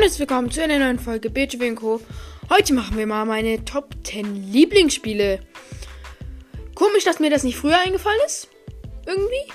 herzlich 0.00 0.20
willkommen 0.20 0.50
zu 0.50 0.62
einer 0.62 0.78
neuen 0.78 1.00
Folge 1.00 1.28
BTW 1.28 1.74
Co. 1.74 2.00
Heute 2.48 2.72
machen 2.72 2.96
wir 2.96 3.06
mal 3.08 3.24
meine 3.24 3.64
Top 3.64 3.96
10 4.04 4.52
Lieblingsspiele. 4.52 5.40
Komisch, 6.76 7.02
dass 7.02 7.18
mir 7.18 7.30
das 7.30 7.42
nicht 7.42 7.56
früher 7.56 7.80
eingefallen 7.84 8.20
ist. 8.24 8.48
Irgendwie. 9.06 9.52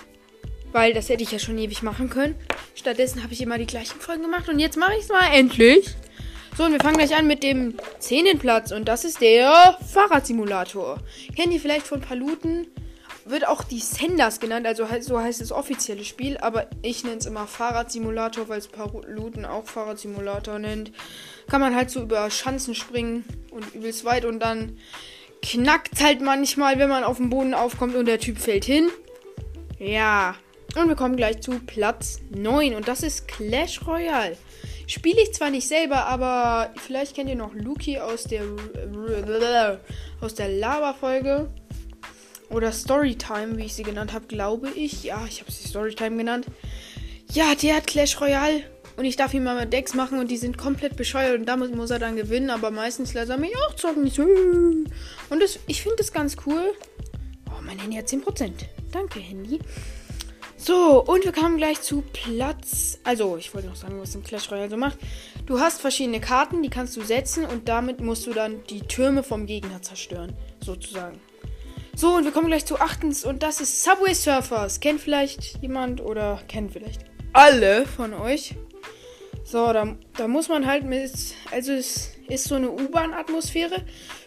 Weil 0.73 0.93
das 0.93 1.07
hätte 1.07 1.23
ich 1.23 1.31
ja 1.31 1.39
schon 1.39 1.57
ewig 1.57 1.81
machen 1.81 2.09
können. 2.09 2.35
Stattdessen 2.75 3.23
habe 3.23 3.31
ich 3.31 3.41
immer 3.41 3.57
die 3.57 3.65
gleichen 3.65 4.01
Folgen 4.01 4.23
gemacht 4.23 4.49
und 4.49 4.59
jetzt 4.59 4.77
mache 4.77 4.93
ich 4.95 5.03
es 5.03 5.09
mal 5.09 5.33
endlich. 5.33 5.95
So, 6.57 6.65
und 6.65 6.73
wir 6.73 6.81
fangen 6.81 6.97
gleich 6.97 7.15
an 7.15 7.25
mit 7.25 7.41
dem 7.41 7.75
10. 7.99 8.37
Platz 8.37 8.73
und 8.73 8.89
das 8.89 9.05
ist 9.05 9.21
der 9.21 9.77
Fahrradsimulator. 9.93 10.97
Kennt 11.37 11.53
ihr 11.53 11.61
vielleicht 11.61 11.87
von 11.87 12.01
Paluten? 12.01 12.67
Wird 13.25 13.47
auch 13.47 13.63
die 13.63 13.79
Senders 13.79 14.39
genannt, 14.39 14.67
also 14.67 14.85
so 15.01 15.19
heißt 15.19 15.41
das 15.41 15.51
offizielle 15.51 16.03
Spiel, 16.03 16.37
aber 16.37 16.67
ich 16.81 17.03
nenne 17.03 17.17
es 17.17 17.25
immer 17.25 17.47
Fahrradsimulator, 17.47 18.49
weil 18.49 18.59
es 18.59 18.67
Paluten 18.67 19.45
auch 19.45 19.65
Fahrradsimulator 19.65 20.59
nennt. 20.59 20.91
Kann 21.47 21.61
man 21.61 21.75
halt 21.75 21.89
so 21.89 22.01
über 22.01 22.29
Schanzen 22.29 22.75
springen 22.75 23.23
und 23.51 23.73
übelst 23.75 24.05
weit 24.05 24.25
und 24.25 24.39
dann 24.39 24.77
knackt 25.41 26.01
halt 26.01 26.21
manchmal, 26.21 26.79
wenn 26.79 26.89
man 26.89 27.03
auf 27.03 27.17
dem 27.17 27.29
Boden 27.29 27.53
aufkommt 27.53 27.95
und 27.95 28.05
der 28.05 28.19
Typ 28.19 28.37
fällt 28.37 28.65
hin. 28.65 28.89
Ja. 29.79 30.35
Und 30.75 30.87
wir 30.87 30.95
kommen 30.95 31.17
gleich 31.17 31.41
zu 31.41 31.59
Platz 31.59 32.19
9 32.31 32.73
und 32.73 32.87
das 32.87 33.03
ist 33.03 33.27
Clash 33.27 33.85
Royale. 33.85 34.37
Spiele 34.87 35.21
ich 35.21 35.33
zwar 35.33 35.49
nicht 35.49 35.67
selber, 35.67 36.07
aber 36.07 36.73
vielleicht 36.77 37.15
kennt 37.15 37.29
ihr 37.29 37.35
noch 37.35 37.53
Luki 37.53 37.99
aus 37.99 38.23
der 38.23 38.43
aus 40.19 40.33
der 40.33 40.49
Lava-Folge. 40.49 41.49
Oder 42.53 42.71
Storytime, 42.71 43.57
wie 43.57 43.65
ich 43.65 43.73
sie 43.73 43.83
genannt 43.83 44.13
habe, 44.13 44.27
glaube 44.27 44.69
ich. 44.69 45.03
Ja, 45.03 45.25
ich 45.27 45.41
habe 45.41 45.51
sie 45.51 45.67
Storytime 45.67 46.15
genannt. 46.17 46.45
Ja, 47.31 47.55
der 47.55 47.77
hat 47.77 47.87
Clash 47.87 48.21
Royale. 48.21 48.63
Und 48.95 49.05
ich 49.05 49.15
darf 49.15 49.33
ihm 49.33 49.43
mal 49.43 49.65
Decks 49.65 49.95
machen 49.95 50.19
und 50.19 50.29
die 50.29 50.37
sind 50.37 50.55
komplett 50.55 50.95
bescheuert 50.95 51.39
und 51.39 51.47
damit 51.47 51.75
muss 51.75 51.89
er 51.89 51.97
dann 51.97 52.15
gewinnen. 52.15 52.51
Aber 52.51 52.69
meistens 52.69 53.15
lässt 53.15 53.31
er 53.31 53.37
mich 53.37 53.53
auch 53.57 53.75
zocken. 53.75 54.03
Und 55.29 55.41
das, 55.41 55.57
ich 55.65 55.81
finde 55.81 55.97
das 55.97 56.13
ganz 56.13 56.35
cool. 56.45 56.73
Oh, 57.47 57.61
mein 57.63 57.79
Handy 57.79 57.97
hat 57.97 58.05
10%. 58.05 58.51
Danke, 58.91 59.19
Handy. 59.19 59.59
So, 60.55 61.03
und 61.03 61.25
wir 61.25 61.31
kommen 61.31 61.57
gleich 61.57 61.81
zu 61.81 62.03
Platz. 62.13 62.99
Also, 63.03 63.35
ich 63.35 63.51
wollte 63.55 63.67
noch 63.67 63.75
sagen, 63.75 63.99
was 63.99 64.13
im 64.13 64.23
Clash 64.23 64.51
Royale 64.51 64.69
so 64.69 64.77
macht. 64.77 64.99
Du 65.47 65.59
hast 65.59 65.81
verschiedene 65.81 66.21
Karten, 66.21 66.61
die 66.61 66.69
kannst 66.69 66.95
du 66.95 67.01
setzen 67.01 67.45
und 67.45 67.67
damit 67.67 67.99
musst 67.99 68.27
du 68.27 68.31
dann 68.31 68.63
die 68.69 68.81
Türme 68.81 69.23
vom 69.23 69.47
Gegner 69.47 69.81
zerstören. 69.81 70.33
Sozusagen. 70.63 71.19
So, 71.95 72.15
und 72.15 72.23
wir 72.23 72.31
kommen 72.31 72.47
gleich 72.47 72.65
zu 72.65 72.79
achtens 72.79 73.23
und 73.23 73.43
das 73.43 73.61
ist 73.61 73.83
Subway 73.83 74.15
Surfers. 74.15 74.79
Kennt 74.79 74.99
vielleicht 74.99 75.61
jemand 75.61 76.01
oder 76.01 76.41
kennt 76.47 76.73
vielleicht 76.73 77.01
alle 77.33 77.85
von 77.85 78.13
euch. 78.13 78.55
So, 79.43 79.71
da, 79.71 79.95
da 80.17 80.27
muss 80.27 80.49
man 80.49 80.65
halt 80.65 80.85
mit, 80.85 81.11
also 81.51 81.71
es 81.71 82.11
ist 82.27 82.45
so 82.45 82.55
eine 82.55 82.71
U-Bahn-Atmosphäre. 82.71 83.83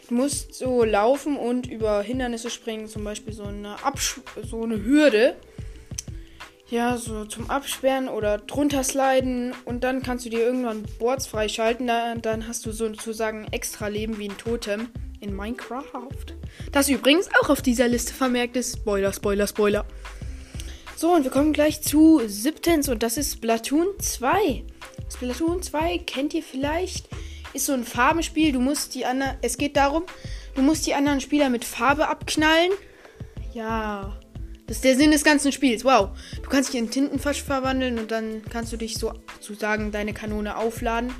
Du 0.09 0.15
musst 0.15 0.55
so 0.55 0.85
laufen 0.85 1.37
und 1.37 1.67
über 1.67 2.03
Hindernisse 2.03 2.51
springen, 2.51 2.87
zum 2.87 3.03
Beispiel 3.03 3.33
so 3.33 3.45
eine, 3.45 3.83
Absch 3.83 4.21
so 4.49 4.63
eine 4.63 4.85
Hürde. 4.85 5.35
Ja, 6.69 6.97
so 6.97 7.25
zum 7.25 7.51
Absperren 7.51 8.09
oder 8.09 8.39
drunter 8.39 8.85
sliden 8.85 9.55
und 9.65 9.83
dann 9.83 10.03
kannst 10.03 10.25
du 10.25 10.31
dir 10.31 10.41
irgendwann 10.41 10.85
Boards 11.01 11.27
freischalten. 11.27 11.89
Dann, 11.89 12.23
dann 12.23 12.47
hast 12.47 12.65
du 12.65 12.71
sozusagen 12.71 13.47
extra 13.51 13.89
Leben 13.89 14.19
wie 14.19 14.29
ein 14.29 14.39
Totem 14.39 14.89
in 15.21 15.35
Minecraft. 15.35 15.85
Das 16.73 16.89
übrigens 16.89 17.29
auch 17.41 17.51
auf 17.51 17.63
dieser 17.63 17.89
Liste 17.89 18.13
vermerkt 18.13 18.57
ist. 18.57 18.79
Spoiler, 18.79 19.13
Spoiler, 19.13 19.47
Spoiler. 19.47 19.85
So, 20.97 21.15
und 21.15 21.25
wir 21.25 21.31
kommen 21.31 21.53
gleich 21.53 21.83
zu 21.83 22.23
siebtens 22.27 22.89
und 22.89 23.03
das 23.03 23.19
ist 23.19 23.35
Splatoon 23.35 23.87
2. 24.01 24.65
Splatoon 25.13 25.63
2 25.63 25.99
kennt 25.99 26.33
ihr 26.33 26.43
vielleicht. 26.43 27.09
Ist 27.53 27.67
so 27.67 27.73
ein 27.73 27.85
Farbenspiel. 27.85 28.53
Du 28.53 28.61
musst 28.61 28.95
die 28.95 29.05
anderen. 29.05 29.37
Es 29.43 29.59
geht 29.59 29.77
darum, 29.77 30.05
du 30.55 30.63
musst 30.63 30.87
die 30.87 30.95
anderen 30.95 31.21
Spieler 31.21 31.51
mit 31.51 31.65
Farbe 31.65 32.09
abknallen. 32.09 32.73
Ja. 33.53 34.19
Das 34.67 34.79
ist 34.79 34.85
der 34.85 34.97
Sinn 34.97 35.13
des 35.13 35.23
ganzen 35.23 35.53
Spiels. 35.53 35.85
Wow. 35.85 36.11
Du 36.43 36.49
kannst 36.49 36.73
dich 36.73 36.81
in 36.81 36.91
Tintenfisch 36.91 37.43
verwandeln 37.43 37.99
und 37.99 38.11
dann 38.11 38.43
kannst 38.51 38.73
du 38.73 38.77
dich 38.77 38.99
so 38.99 39.13
sozusagen 39.41 39.93
deine 39.93 40.13
Kanone 40.13 40.57
aufladen. 40.57 41.13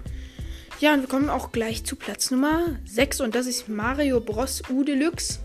Ja, 0.79 0.93
und 0.93 1.01
wir 1.01 1.09
kommen 1.09 1.31
auch 1.31 1.53
gleich 1.53 1.85
zu 1.85 1.97
Platz 1.97 2.31
Nummer 2.31 2.79
6 2.85 3.23
und 3.23 3.35
das 3.35 3.47
ist 3.47 3.67
Mario 3.67 4.21
Bros. 4.21 4.63
U 4.69 4.85
Deluxe. 4.85 5.39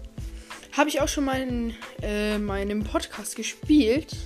Habe 0.74 0.90
ich 0.90 1.00
auch 1.00 1.08
schon 1.08 1.24
mal 1.24 1.42
in 1.42 1.74
äh, 2.02 2.38
meinem 2.38 2.84
Podcast 2.84 3.38
gespielt. 3.38 4.18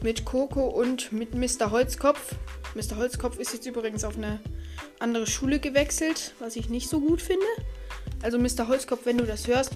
Mit 0.00 0.24
Coco 0.24 0.68
und 0.68 1.10
mit 1.10 1.34
Mr. 1.34 1.72
Holzkopf. 1.72 2.36
Mr. 2.76 2.98
Holzkopf 2.98 3.36
ist 3.40 3.52
jetzt 3.52 3.66
übrigens 3.66 4.04
auf 4.04 4.16
eine 4.16 4.38
andere 5.00 5.26
Schule 5.26 5.58
gewechselt, 5.58 6.34
was 6.38 6.54
ich 6.54 6.68
nicht 6.68 6.88
so 6.88 7.00
gut 7.00 7.20
finde. 7.20 7.46
Also 8.22 8.38
Mr. 8.38 8.68
Holzkopf, 8.68 9.06
wenn 9.06 9.18
du 9.18 9.24
das 9.24 9.48
hörst, 9.48 9.72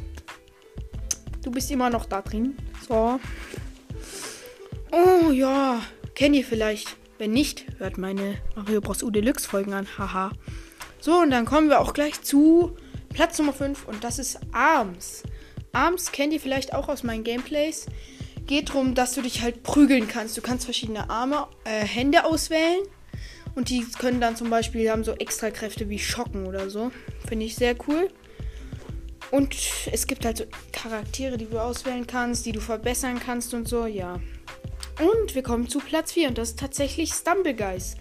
du 1.42 1.50
bist 1.50 1.72
immer 1.72 1.90
noch 1.90 2.04
da 2.04 2.22
drin. 2.22 2.56
So. 2.86 3.18
Oh 4.92 5.32
ja, 5.32 5.82
kennt 6.14 6.36
ihr 6.36 6.44
vielleicht 6.44 7.01
wenn 7.22 7.30
nicht, 7.30 7.66
hört 7.78 7.98
meine 7.98 8.38
Mario 8.56 8.80
Bros. 8.80 9.04
U 9.04 9.10
Deluxe 9.12 9.48
Folgen 9.48 9.74
an. 9.74 9.86
Haha. 9.96 10.32
So, 10.98 11.20
und 11.20 11.30
dann 11.30 11.44
kommen 11.44 11.68
wir 11.68 11.78
auch 11.78 11.94
gleich 11.94 12.20
zu 12.20 12.76
Platz 13.14 13.38
Nummer 13.38 13.52
5 13.52 13.86
und 13.86 14.02
das 14.02 14.18
ist 14.18 14.40
Arms. 14.50 15.22
Arms 15.72 16.10
kennt 16.10 16.32
ihr 16.32 16.40
vielleicht 16.40 16.74
auch 16.74 16.88
aus 16.88 17.04
meinen 17.04 17.22
Gameplays. 17.22 17.86
Geht 18.48 18.70
darum, 18.70 18.96
dass 18.96 19.14
du 19.14 19.22
dich 19.22 19.40
halt 19.40 19.62
prügeln 19.62 20.08
kannst. 20.08 20.36
Du 20.36 20.40
kannst 20.40 20.64
verschiedene 20.64 21.10
Arme, 21.10 21.46
äh, 21.62 21.84
Hände 21.84 22.24
auswählen. 22.24 22.80
Und 23.54 23.68
die 23.68 23.86
können 24.00 24.20
dann 24.20 24.34
zum 24.34 24.50
Beispiel 24.50 24.90
haben 24.90 25.04
so 25.04 25.12
extra 25.12 25.50
Kräfte 25.50 25.88
wie 25.88 26.00
Schocken 26.00 26.48
oder 26.48 26.70
so. 26.70 26.90
Finde 27.28 27.46
ich 27.46 27.54
sehr 27.54 27.76
cool. 27.86 28.08
Und 29.30 29.54
es 29.92 30.08
gibt 30.08 30.24
halt 30.24 30.38
so 30.38 30.44
Charaktere, 30.72 31.38
die 31.38 31.46
du 31.46 31.60
auswählen 31.60 32.04
kannst, 32.04 32.46
die 32.46 32.52
du 32.52 32.60
verbessern 32.60 33.20
kannst 33.24 33.54
und 33.54 33.68
so, 33.68 33.86
ja. 33.86 34.18
Und 34.98 35.34
wir 35.34 35.42
kommen 35.42 35.68
zu 35.68 35.78
Platz 35.78 36.12
4 36.12 36.28
und 36.28 36.38
das 36.38 36.50
ist 36.50 36.58
tatsächlich 36.58 37.12
Stumbleguys. 37.12 37.96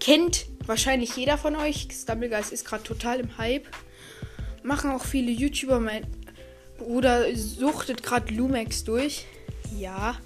Kennt 0.00 0.46
wahrscheinlich 0.66 1.16
jeder 1.16 1.38
von 1.38 1.56
euch. 1.56 1.88
Stumbleguys 1.90 2.50
ist 2.50 2.64
gerade 2.64 2.82
total 2.82 3.20
im 3.20 3.38
Hype. 3.38 3.66
Machen 4.62 4.90
auch 4.90 5.04
viele 5.04 5.30
YouTuber. 5.30 5.80
Mein 5.80 6.06
Bruder 6.78 7.34
suchtet 7.34 8.02
gerade 8.02 8.32
Lumex 8.32 8.84
durch. 8.84 9.26
Ja. 9.76 10.16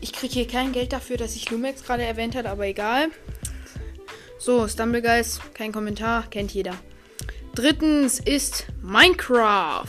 Ich 0.00 0.12
kriege 0.12 0.34
hier 0.34 0.48
kein 0.48 0.72
Geld 0.72 0.92
dafür, 0.92 1.16
dass 1.16 1.36
ich 1.36 1.48
Lumex 1.50 1.84
gerade 1.84 2.02
erwähnt 2.02 2.34
habe, 2.34 2.50
aber 2.50 2.66
egal. 2.66 3.08
So, 4.38 4.66
Stumbleguys, 4.66 5.40
kein 5.54 5.70
Kommentar, 5.70 6.28
kennt 6.28 6.52
jeder. 6.52 6.74
Drittens 7.54 8.18
ist 8.18 8.66
Minecraft. 8.82 9.86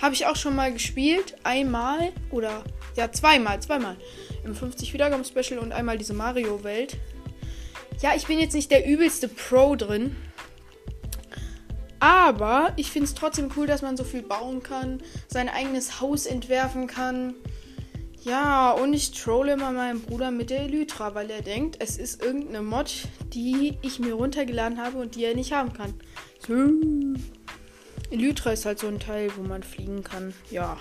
Habe 0.00 0.14
ich 0.14 0.26
auch 0.26 0.34
schon 0.34 0.56
mal 0.56 0.72
gespielt. 0.72 1.36
Einmal 1.44 2.12
oder 2.30 2.64
ja, 2.96 3.10
zweimal, 3.10 3.60
zweimal. 3.60 3.96
Im 4.44 4.54
50 4.54 4.92
Wiedergaben 4.92 5.24
Special 5.24 5.58
und 5.58 5.72
einmal 5.72 5.98
diese 5.98 6.14
Mario-Welt. 6.14 6.96
Ja, 8.00 8.14
ich 8.16 8.26
bin 8.26 8.38
jetzt 8.38 8.54
nicht 8.54 8.70
der 8.70 8.86
übelste 8.86 9.28
Pro 9.28 9.76
drin. 9.76 10.16
Aber 12.00 12.72
ich 12.76 12.90
finde 12.90 13.06
es 13.06 13.14
trotzdem 13.14 13.50
cool, 13.56 13.68
dass 13.68 13.80
man 13.80 13.96
so 13.96 14.02
viel 14.02 14.22
bauen 14.22 14.62
kann, 14.62 15.00
sein 15.28 15.48
eigenes 15.48 16.00
Haus 16.00 16.26
entwerfen 16.26 16.88
kann. 16.88 17.34
Ja, 18.24 18.72
und 18.72 18.92
ich 18.92 19.12
trolle 19.12 19.52
immer 19.52 19.72
meinen 19.72 20.00
Bruder 20.00 20.30
mit 20.30 20.50
der 20.50 20.62
Elytra, 20.62 21.14
weil 21.14 21.30
er 21.30 21.42
denkt, 21.42 21.76
es 21.78 21.98
ist 21.98 22.22
irgendeine 22.22 22.62
Mod, 22.62 22.92
die 23.32 23.78
ich 23.82 23.98
mir 23.98 24.14
runtergeladen 24.14 24.82
habe 24.82 24.98
und 24.98 25.14
die 25.14 25.24
er 25.24 25.34
nicht 25.34 25.52
haben 25.52 25.72
kann. 25.72 25.94
So. 26.46 26.54
Elytra 28.12 28.52
ist 28.52 28.66
halt 28.66 28.78
so 28.78 28.86
ein 28.86 29.00
Teil, 29.00 29.30
wo 29.36 29.42
man 29.42 29.62
fliegen 29.62 30.04
kann. 30.04 30.34
Ja, 30.50 30.76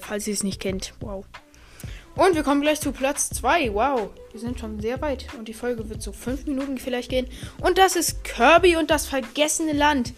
falls 0.00 0.26
ihr 0.26 0.34
es 0.34 0.42
nicht 0.42 0.60
kennt. 0.60 0.94
Wow. 1.00 1.24
Und 2.14 2.34
wir 2.34 2.42
kommen 2.42 2.60
gleich 2.60 2.80
zu 2.80 2.92
Platz 2.92 3.30
2. 3.30 3.72
Wow, 3.74 4.10
wir 4.32 4.40
sind 4.40 4.58
schon 4.58 4.80
sehr 4.80 5.00
weit. 5.00 5.26
Und 5.38 5.48
die 5.48 5.54
Folge 5.54 5.88
wird 5.88 6.02
so 6.02 6.12
5 6.12 6.46
Minuten 6.46 6.78
vielleicht 6.78 7.10
gehen. 7.10 7.26
Und 7.60 7.78
das 7.78 7.96
ist 7.96 8.24
Kirby 8.24 8.76
und 8.76 8.90
das 8.90 9.06
vergessene 9.06 9.72
Land. 9.72 10.12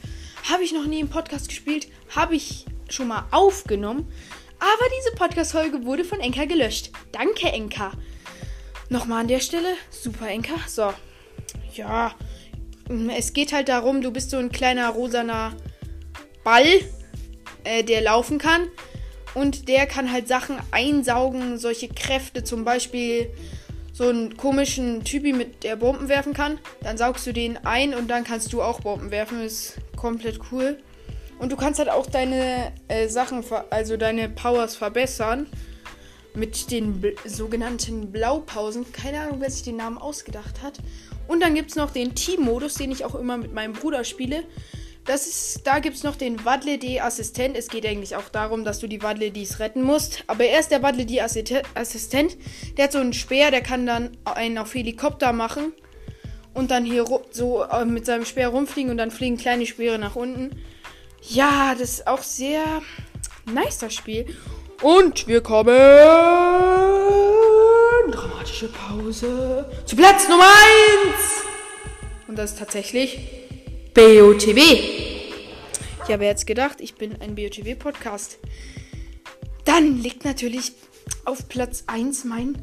Habe 0.51 0.65
ich 0.65 0.73
noch 0.73 0.87
nie 0.87 1.01
im 1.01 1.09
Podcast 1.09 1.49
gespielt. 1.49 1.89
Habe 2.15 2.35
ich 2.35 2.67
schon 2.89 3.09
mal 3.09 3.27
aufgenommen. 3.31 4.11
Aber 4.59 4.85
diese 4.99 5.15
Podcast-Folge 5.17 5.85
wurde 5.85 6.05
von 6.05 6.21
Enka 6.21 6.45
gelöscht. 6.47 6.91
Danke, 7.13 7.49
Enka. 7.49 7.93
Nochmal 8.89 9.23
an 9.23 9.29
der 9.29 9.41
Stelle. 9.41 9.75
Super, 9.91 10.29
Enka. 10.29 10.55
So. 10.67 10.93
Ja. 11.75 12.15
Es 13.17 13.33
geht 13.33 13.53
halt 13.53 13.69
darum, 13.69 14.03
du 14.03 14.11
bist 14.11 14.31
so 14.31 14.37
ein 14.37 14.53
kleiner 14.53 14.91
rosaner 14.91 15.53
Ball, 16.45 16.67
äh, 17.65 17.83
der 17.83 18.03
laufen 18.03 18.39
kann. 18.39 18.69
Und 19.35 19.69
der 19.69 19.87
kann 19.87 20.13
halt 20.13 20.29
Sachen 20.29 20.59
einsaugen, 20.71 21.59
solche 21.59 21.89
Kräfte, 21.89 22.45
zum 22.45 22.65
Beispiel 22.65 23.31
so 23.93 24.09
einen 24.09 24.37
komischen 24.37 25.05
Typi, 25.05 25.33
mit 25.33 25.65
der 25.65 25.77
Bomben 25.77 26.09
werfen 26.09 26.35
kann. 26.35 26.59
Dann 26.83 26.97
saugst 26.97 27.27
du 27.27 27.33
den 27.33 27.57
ein 27.65 27.95
und 27.95 28.09
dann 28.09 28.25
kannst 28.25 28.53
du 28.53 28.63
auch 28.63 28.81
Bomben 28.81 29.11
werfen. 29.11 29.41
ist 29.41 29.77
komplett 29.97 30.41
cool. 30.53 30.79
Und 31.39 31.51
du 31.51 31.57
kannst 31.57 31.79
halt 31.79 31.89
auch 31.89 32.07
deine 32.07 32.73
äh, 32.89 33.09
Sachen, 33.09 33.45
also 33.71 33.97
deine 33.97 34.29
Powers 34.29 34.77
verbessern. 34.77 35.47
Mit 36.37 36.73
den 36.73 37.01
bl 37.01 37.15
sogenannten 37.25 38.11
Blaupausen. 38.11 38.93
Keine 38.93 39.21
Ahnung, 39.21 39.37
wer 39.39 39.51
sich 39.51 39.63
den 39.63 39.77
Namen 39.77 39.99
ausgedacht 39.99 40.63
hat. 40.63 40.79
Und 41.29 41.41
dann 41.41 41.55
gibt 41.55 41.71
es 41.71 41.77
noch 41.77 41.91
den 41.91 42.15
Team-Modus, 42.15 42.75
den 42.75 42.91
ich 42.91 43.05
auch 43.05 43.15
immer 43.15 43.37
mit 43.37 43.53
meinem 43.53 43.73
Bruder 43.73 44.03
spiele. 44.03 44.45
Das 45.05 45.27
ist, 45.27 45.67
da 45.67 45.81
gibt 45.81 45.97
es 45.97 46.03
noch 46.03 46.17
den 46.17 46.47
Waddle-D-Assistent. 46.47 47.57
Es 47.59 47.69
geht 47.69 47.85
eigentlich 47.85 48.17
auch 48.17 48.31
darum, 48.31 48.65
dass 48.65 48.79
du 48.79 48.87
die 48.87 49.03
Waddle-Ds 49.03 49.61
retten 49.61 49.83
musst. 49.83 50.25
Aber 50.29 50.45
er 50.45 50.61
ist 50.61 50.71
der 50.71 50.83
Waddle-D-Assistent. 50.83 52.39
Der 52.79 52.85
hat 52.85 52.93
so 52.93 52.99
einen 52.99 53.13
Speer, 53.13 53.51
der 53.51 53.61
kann 53.61 53.85
dann 53.87 54.17
einen 54.25 54.57
auf 54.57 54.75
Helikopter 54.75 55.35
machen. 55.35 55.75
Und 56.55 56.71
dann 56.71 56.87
hier 56.87 57.05
so 57.31 57.65
äh, 57.65 57.85
mit 57.85 58.07
seinem 58.07 58.25
Speer 58.25 58.49
rumfliegen 58.49 58.91
und 58.91 58.97
dann 58.97 59.11
fliegen 59.11 59.37
kleine 59.37 59.67
Speere 59.67 59.99
nach 59.99 60.17
unten. 60.17 60.63
Ja, 61.21 61.75
das 61.79 61.91
ist 61.91 62.07
auch 62.07 62.23
sehr 62.23 62.63
nice, 63.45 63.79
das 63.79 63.93
Spiel. 63.93 64.25
Und 64.81 65.27
wir 65.27 65.43
kommen. 65.43 65.75
Dramatische 68.11 68.69
Pause. 68.69 69.69
Zu 69.85 69.97
Platz 69.97 70.29
Nummer 70.29 70.45
1. 70.45 71.15
Und 72.29 72.39
das 72.39 72.53
ist 72.53 72.59
tatsächlich 72.59 73.44
BOTW. 73.95 74.61
Ich 74.61 76.13
habe 76.13 76.25
jetzt 76.25 76.49
gedacht, 76.49 76.81
ich 76.81 76.97
bin 76.97 77.21
ein 77.21 77.37
BOTW-Podcast. 77.37 78.39
Dann 79.65 79.99
liegt 80.03 80.25
natürlich 80.25 80.73
auf 81.25 81.49
Platz 81.49 81.85
1 81.87 82.25
mein 82.25 82.61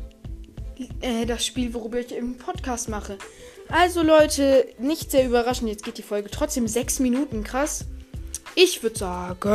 äh, 0.99 1.25
das 1.25 1.45
Spiel, 1.45 1.73
worüber 1.73 1.99
ich 1.99 2.13
im 2.13 2.37
Podcast 2.37 2.89
mache. 2.89 3.17
Also 3.69 4.03
Leute, 4.03 4.67
nicht 4.77 5.11
sehr 5.11 5.25
überraschend, 5.25 5.69
jetzt 5.69 5.85
geht 5.85 5.97
die 5.97 6.03
Folge 6.03 6.29
trotzdem 6.29 6.67
6 6.67 6.99
Minuten, 6.99 7.45
krass. 7.45 7.85
Ich 8.55 8.83
würde 8.83 8.99
sagen. 8.99 9.49